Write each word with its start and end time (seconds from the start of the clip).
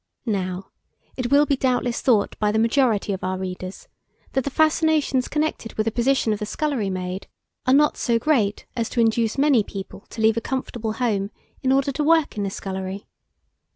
Now, 0.25 0.71
it 1.15 1.29
will 1.29 1.45
be 1.45 1.55
doubtless 1.55 2.01
thought 2.01 2.35
by 2.39 2.51
the 2.51 2.57
majority 2.57 3.13
of 3.13 3.23
our 3.23 3.37
readers, 3.37 3.87
that 4.31 4.43
the 4.43 4.49
fascinations 4.49 5.27
connected 5.27 5.75
with 5.75 5.85
the 5.85 5.91
position 5.91 6.33
of 6.33 6.39
the 6.39 6.45
scullery 6.47 6.89
maid, 6.89 7.27
are 7.67 7.73
not 7.75 7.97
so 7.97 8.17
great 8.17 8.65
as 8.75 8.89
to 8.89 8.99
induce 8.99 9.37
many 9.37 9.61
people 9.61 10.07
to 10.09 10.21
leave 10.21 10.37
a 10.37 10.41
comfortable 10.41 10.93
home 10.93 11.29
in 11.61 11.71
order 11.71 11.91
to 11.91 12.03
work 12.03 12.35
in 12.35 12.47
a 12.47 12.49
scullery. 12.49 13.05